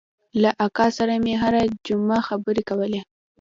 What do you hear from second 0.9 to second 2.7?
سره مې هره جمعه خبرې